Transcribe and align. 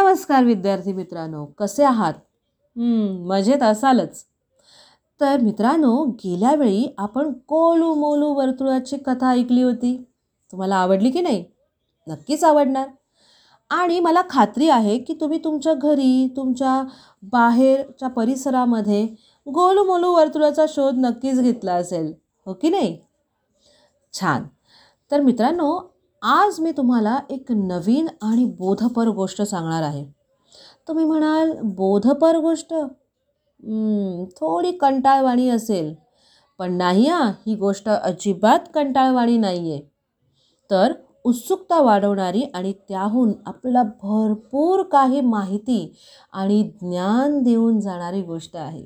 नमस्कार 0.00 0.44
विद्यार्थी 0.44 0.92
मित्रांनो 0.92 1.44
कसे 1.44 1.84
आहात? 1.84 2.14
मजेत 3.26 3.62
असालच. 3.62 4.24
तर 5.20 5.40
मित्रांनो 5.40 6.04
गेल्या 6.04 6.54
वेळी 6.54 6.94
आपण 6.98 7.32
कोलू 7.32 7.94
मोलू 7.94 8.26
वर्तुळाची 8.26 8.96
कथा 8.96 9.28
ऐकली 9.28 9.62
होती. 9.62 10.04
तुम्हाला 10.52 10.76
आवडली 10.76 11.10
की 11.10 11.20
नाही? 11.20 11.44
नक्कीच 12.08 12.44
आवडणार. 12.44 12.88
आणि 13.70 14.00
मला 14.00 14.22
खात्री 14.30 14.68
आहे 14.68 14.98
की 14.98 15.14
तुम्ही 15.20 15.44
तुमच्या 15.44 15.74
घरी 15.74 16.32
तुमच्या 16.36 16.88
बाहेरच्या 17.22 18.08
परिसरामध्ये 18.08 19.04
गोलू 19.54 19.84
मोलू 19.84 20.12
वर्तुळाचा 20.12 20.66
शोध 20.68 20.94
नक्कीच 20.96 21.40
घेतला 21.40 21.74
असेल. 21.74 22.12
हो 22.46 22.52
की 22.52 22.68
नाही? 22.68 22.98
छान. 24.12 24.42
तर 25.10 25.20
मित्रांनो 25.20 25.94
आज 26.22 26.58
मी 26.60 26.70
तुम्हाला 26.72 27.18
एक 27.30 27.50
नवीन 27.52 28.08
आणि 28.22 28.44
बोधपर 28.58 29.08
गोष्ट 29.08 29.42
सांगणार 29.42 29.82
आहे. 29.82 30.04
तुम्ही 30.88 31.04
म्हणाल 31.04 31.52
बोधपर 31.62 32.36
गोष्ट? 32.36 32.74
थोडी 34.36 34.72
कंटाळवाणी 34.72 35.48
असेल. 35.48 35.94
पण 36.58 36.72
नाही 36.72 37.06
हा 37.06 37.30
ही 37.46 37.54
गोष्ट 37.54 37.88
अजिबात 37.88 38.68
कंटाळवाणी 38.74 39.36
नाही 39.38 39.72
आहे 39.72 39.80
तर 40.70 40.92
उत्सुकता 41.24 41.80
वाढवणारी 41.80 42.42
आणि 42.54 42.72
त्याहून 42.88 43.32
आपल्याला 43.46 43.82
भरपूर 44.02 44.82
काही 44.82 45.20
माहिती 45.20 45.94
आणि 46.32 46.62
ज्ञान 46.82 47.42
देऊन 47.42 47.80
जाणारी 47.80 48.22
गोष्ट 48.22 48.56
आहे. 48.56 48.84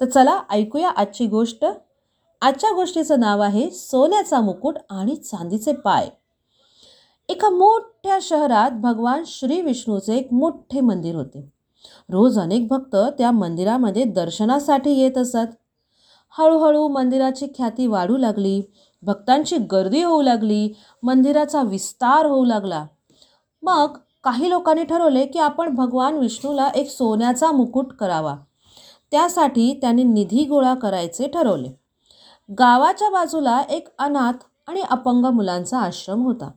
तर 0.00 0.04
चला 0.04 0.40
ऐकूया 0.50 0.88
आजची 0.88 1.26
गोष्ट. 1.26 1.64
आजच्या 2.42 2.72
गोष्टीचं 2.72 3.20
नाव 3.20 3.40
आहे 3.40 3.70
सोन्याचा 3.70 4.40
मुकुट 4.40 4.78
आणि 4.90 5.16
चांदीचे 5.16 5.72
पाय. 5.72 6.08
एका 7.30 7.48
मोठ्या 7.50 8.18
शहरात 8.22 8.70
भगवान 8.70 9.22
श्री 9.26 9.60
विष्णूचे 9.60 10.16
एक 10.16 10.32
मोठे 10.32 10.80
मंदिर 10.80 11.14
होते. 11.14 11.52
रोज 12.10 12.38
अनेक 12.38 12.66
भक्त 12.68 12.96
त्या 12.96 13.30
मंदिरामध्ये 13.30 14.04
दर्शनासाठी 14.04 14.90
येत 14.90 15.18
असत. 15.18 15.50
हळूहळू 16.38 16.88
मंदिराची 16.88 17.46
ख्याती 17.46 17.86
वाढू 17.86 18.16
लागली 18.16 18.62
भक्तांची 19.02 19.56
गर्दी 19.58 20.02
होऊ 20.02 20.22
लागली 20.22 20.74
मंदिराचा 21.02 21.62
विस्तार 21.62 22.26
होऊ 22.26 22.44
लागला. 22.44 22.84
मग 23.62 23.98
काही 24.24 24.50
लोकांनी 24.50 24.84
ठरवले 24.84 25.26
की 25.26 25.38
आपण 25.38 25.74
भगवान 25.74 26.16
विष्णूला 26.16 26.68
एक 26.68 26.90
सोन्याचा 26.90 27.50
मुकुट 27.52 27.92
करावा. 27.92 28.36
त्यासाठी 29.10 29.78
त्यांनी 29.80 30.04
निधी 30.04 30.44
गोळा 30.44 30.74
करायचे 30.74 31.28
ठरवले. 31.28 31.68
गावाच्या 32.58 33.10
बाजूला 33.10 33.62
एक 33.70 33.88
अनाथ 33.98 34.44
आणि 34.66 34.80
अपंग 34.80 35.24
मुलांचा 35.24 35.78
आश्रम 35.78 36.22
होता. 36.22 36.50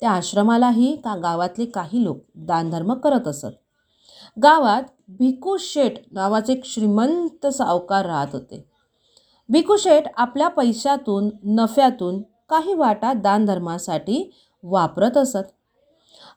त्या 0.00 0.10
आश्रमालाही 0.10 0.96
का 0.96 1.16
गावातले 1.16 1.64
काही 1.64 2.04
लोक 2.04 2.16
दानधर्म 2.34 2.94
करत 2.94 3.28
असत. 3.28 3.46
गावात 4.42 4.82
भिकू 5.08 5.56
शेठ 5.56 5.92
नावाचे 6.12 6.52
एक 6.52 6.64
श्रीमंत 6.64 7.46
सावकार 7.46 8.06
राहत 8.06 8.26
होते. 8.32 8.64
भिकू 9.48 9.76
शेठ 9.76 10.04
आपल्या 10.16 10.48
पैशातून 10.48 11.30
नफ्यातून 11.44 12.22
काही 12.22 12.74
वाटा 12.74 13.12
दानधर्मासाठी 13.12 14.34
वापरत 14.62 15.16
असत. 15.16 15.46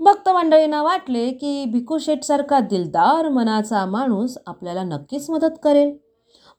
भक्त 0.00 0.28
मंडळींना 0.28 0.82
वाटले 0.82 1.30
की 1.30 1.64
भिकू 1.64 1.98
शेठसारखा 1.98 2.60
दिलदार 2.60 3.28
मनाचा 3.28 3.86
माणूस 3.86 4.38
आपल्याला 4.46 4.82
नक्कीच 4.82 5.30
मदत 5.30 5.58
करेल. 5.62 5.96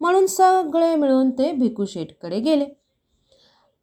म्हणून 0.02 0.26
सगळे 0.26 0.96
मिळून 0.96 1.30
ते 1.30 1.52
भिकू 1.52 1.86
शेठकडे 1.86 2.40
गेले. 2.40 2.66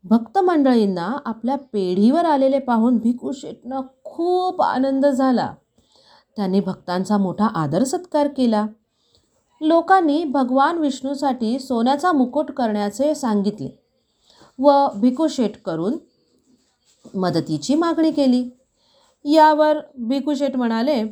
भक्त 0.05 0.39
मंडळींना 0.39 1.17
आपल्या 1.25 1.57
पेढीवर 1.73 2.25
आलेले 2.25 2.59
पाहून 2.59 2.99
भिकू 2.99 3.33
शेठनं 3.33 3.81
खूप 4.05 4.63
आनंद 4.63 5.07
झाला. 5.07 5.55
त्यांनी 6.37 6.61
भक्तांचा 6.61 7.17
मोठा 7.19 7.47
आदर 7.47 7.85
सत्कार 7.85 8.29
केला. 8.29 8.67
लोकांनी 9.61 10.25
भगवान 10.25 10.79
विष्णूसाठी 10.79 11.59
सोन्याचा 11.59 12.13
मुकुट 12.13 12.51
करण्याचे 12.51 13.15
सांगितले 13.15 13.69
व 14.59 14.89
भिकू 14.97 15.29
शेठ 15.29 15.57
करून 15.65 15.99
मदतीची 17.15 17.75
मागणी 17.75 18.11
केली. 18.11 18.45
यावर 19.25 19.79
भिकू 19.99 20.35
शेठ 20.35 20.57
म्हणाले 20.57 21.03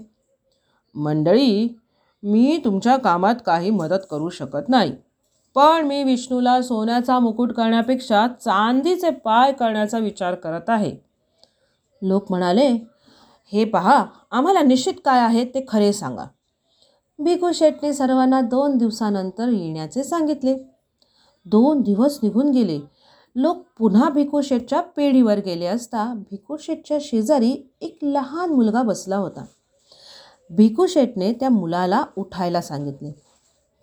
मंडळी 0.95 1.77
मी 2.23 2.61
तुमच्या 2.65 2.97
कामात 2.97 3.34
काही 3.47 3.71
मदत 3.71 4.06
करू 4.11 4.29
शकत 4.29 4.69
नाही. 4.69 4.93
पण 5.60 5.87
मी 5.87 6.04
विष्णूला 6.04 6.62
सोन्याचा 6.62 7.19
मुकुट 7.19 7.53
करण्यापेक्षा 7.53 8.26
चांदीचे 8.44 9.10
पाय 9.10 9.53
करण्याचा 9.53 9.98
विचार 9.98 10.34
करत 10.34 10.71
आहे. 10.71 10.97
लोक 12.03 12.26
म्हणाले 12.31 12.69
हे 13.53 13.65
पहा 13.65 14.06
आम्हाला 14.31 14.62
निश्चित 14.62 14.94
काय 15.04 15.20
आहे 15.20 15.44
ते 15.44 15.65
खरे 15.69 15.93
सांगा. 15.93 16.25
भिकू 17.19 17.53
शेटने 17.53 17.93
सर्वांना 17.93 18.41
दोन 18.41 18.76
दिवसानंतर 18.76 19.49
येण्याचे 19.49 20.04
सांगितले. 20.04 20.56
दोन 21.47 21.81
दिवस 21.81 22.19
निघून 22.22 22.50
गेले. 22.50 22.81
लोक 23.37 23.66
पुन्हा 23.78 24.09
भिकू 24.09 24.41
शेटच्या 24.41 24.81
पेढीवर 24.81 25.38
गेले 25.38 25.66
असता 25.66 26.15
भिकू 26.15 26.56
शेटच्या 26.56 26.99
शेजारी 27.00 27.70
एक 27.81 27.99
लहान 28.03 28.50
मुलगा 28.50 28.82
बसला 28.82 29.16
होता. 29.16 29.44
भिकू 30.50 30.87
शेटने 30.87 31.32
त्या 31.32 31.50
मुलाला 31.50 32.04
उठायला 32.16 32.60
सांगितले. 32.60 33.30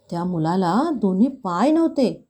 त्या 0.09 0.23
मुलाला 0.23 0.81
दोन्ही 0.95 1.27
पाय 1.27 1.71
नव्हते. 1.71 2.27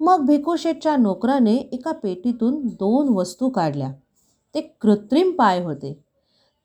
मग 0.00 0.26
भिकूशेतच्या 0.26 0.96
नोकराने 0.96 1.56
एका 1.56 1.92
पेटीतून 1.92 2.66
दोन 2.66 3.08
वस्तू 3.08 3.48
काढल्या. 3.48 3.92
ते 4.54 4.60
कृत्रिम 4.60 5.30
पाय 5.30 5.64
होते. 5.64 6.04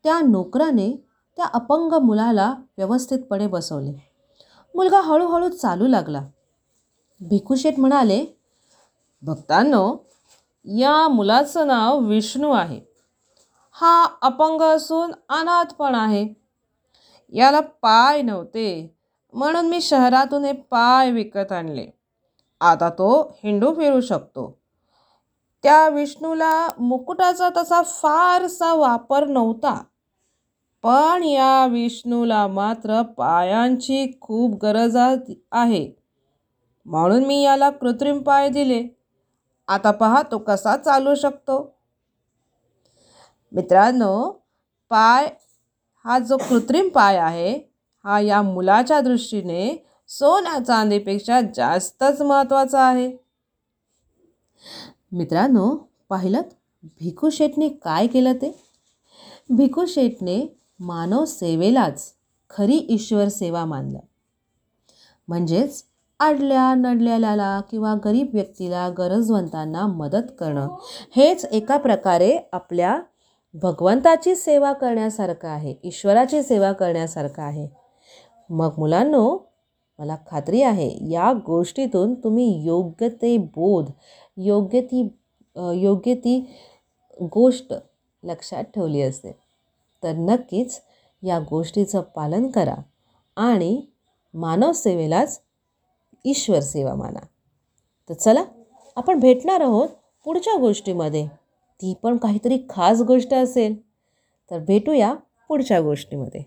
त्या 0.04 0.20
नोकराने 0.20 1.06
त्या 1.36 1.46
अपंग 1.46 1.94
मुलाला 1.94 2.56
व्यवस्थितपणे 2.78 3.48
बसवले. 3.48 3.94
मुलगा 4.76 5.02
हळूहळू 5.02 5.50
चालू 5.50 5.88
लागला. 5.88 6.28
भिकूशेठ 7.20 7.80
म्हणाले 7.80 8.26
भक्तांनो 9.22 10.10
या 10.66 11.08
मुलाचं 11.08 11.68
नाव 11.68 12.00
विष्णू 12.00 12.52
आहे. 12.52 12.82
हा 13.72 14.08
अपंग 14.22 14.62
असून 14.62 15.12
अनाथ 15.30 15.74
पण 15.74 15.96
आहे. 15.96 16.34
याला 17.30 17.60
पाय 17.60 18.22
नव्हते. 18.22 18.96
म्हणून 19.34 19.66
मी 19.66 19.82
शहरातून 19.82 20.46
हे 20.46 20.52
पाय 20.52 21.12
विकत 21.12 21.52
आणले. 21.52 21.88
आता 22.62 22.90
तो 22.90 23.36
हिंडू 23.44 23.74
फिरू 23.74 24.02
शकतो. 24.02 24.58
त्या 25.64 25.90
विष्णूला 25.90 26.68
मुकुटाचा 26.80 27.50
तसा 27.58 27.82
फारसा 27.82 28.74
वापर 28.74 29.28
नव्हता. 29.28 29.84
पण 30.84 31.24
या 31.24 31.66
विष्णूला 31.66 32.48
मात्र 32.48 33.02
पायांची 33.02 34.18
खूप 34.22 34.62
गरज 34.62 34.98
आहे. 35.52 35.92
म्हणून 36.86 37.26
मी 37.26 37.42
याला 37.42 37.70
कृत्रिम 37.70 38.20
पाय 38.20 38.50
दिले. 38.50 38.88
आता 39.68 39.92
पहा 39.92 40.22
तो 40.32 40.38
कसा 40.38 40.78
चालू 40.78 41.16
शकतो. 41.16 41.76
मित्रांनो 43.52 44.32
पाय 44.90 45.30
हा 46.06 46.20
जो 46.20 46.38
कृत्रिम 46.38 46.90
पाय 46.90 47.18
आहे 47.18 47.71
हा 48.06 48.20
या 48.20 48.42
मुलाच्या 48.42 49.02
दृष्टीने 49.02 49.86
सोन्या 50.08 50.64
चांदीपेक्षा 50.64 51.42
जास्तच 51.42 52.22
महत्त्वाचा 52.22 52.82
आहे. 52.82 53.18
मित्रांनो 55.12 55.76
पाहिलं? 56.10 56.42
भिकू 56.84 57.30
शेठने 57.30 57.70
काय 57.70 58.08
केलं 58.08 58.34
ते? 58.34 58.66
भिकू 59.50 59.86
शेठने 59.86 60.58
मानव 60.80 61.26
सेवेलाच 61.26 62.14
खरी 62.50 62.86
ईश्वर 62.90 63.28
सेवा 63.28 63.66
मानलं. 63.66 64.00
म्हणजेच 65.28 65.84
अडल्या 66.20 66.74
नडल्याला 66.76 67.62
किंवा 67.72 67.96
गरीब 68.06 68.28
व्यक्तीला 68.34 68.90
गरजवंतांना 68.90 69.88
मदत 69.88 70.32
करणं 70.40 70.68
हेच 71.16 71.46
एका 71.46 71.78
प्रकारे 71.78 72.38
आपल्या 72.52 73.02
भगवंताची 73.54 74.36
सेवा 74.36 74.74
करण्यासारखं 74.74 75.48
आहे 75.48 75.76
ईश्वराची 75.84 76.44
सेवा 76.44 76.72
करण्यासारखं 76.72 77.42
आहे. 77.42 77.81
मग 78.52 78.80
मुलांनो 78.80 79.38
मला 80.00 80.16
खात्री 80.28 80.62
आहे 80.62 80.90
या 81.12 81.32
गोष्टीतून 81.46 82.14
तुम्ही 82.14 82.48
योग्य 82.66 83.10
ते 83.10 83.38
बोध 83.56 83.90
योग्य 84.38 84.82
ती 84.82 85.02
योग्य 85.76 86.16
ती 86.16 86.40
गोष्ट 87.32 87.74
लक्षात 88.24 88.64
ठेवली 88.76 89.02
असते. 89.02 89.32
तर 90.04 90.12
नक्कीच 90.12 90.80
या 91.24 91.40
गोष्टीचं 91.40 92.02
पालन 92.16 92.48
करा 92.48 92.76
आणि 93.38 93.82
मानवसेवेलाच 94.34 95.40
ईश्वर 96.26 96.60
सेवा 96.60 96.96
माना. 96.96 97.20
तर 98.10 98.14
चला 98.14 98.44
आपण 98.98 99.20
भेटणार 99.20 99.62
आहोत 99.62 99.90
पुढच्या 100.26 100.56
गोष्टीमध्ये. 100.56 101.28
ती 101.80 101.94
पण 102.04 102.18
काहीतरी 102.18 102.58
खास 102.70 103.02
गोष्ट 103.02 103.34
असेल. 103.34 103.76
तर 104.52 104.60
भेटूया 104.60 105.14
पुढच्या 105.50 105.82
गोष्टीमध्ये. 105.82 106.44